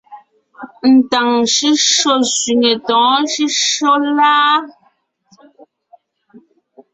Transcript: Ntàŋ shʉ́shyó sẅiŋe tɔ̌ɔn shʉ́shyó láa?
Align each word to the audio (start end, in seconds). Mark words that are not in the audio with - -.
Ntàŋ 1.09 1.29
shʉ́shyó 1.53 2.13
sẅiŋe 2.35 2.71
tɔ̌ɔn 2.87 3.21
shʉ́shyó 3.31 3.93
láa? 4.17 4.53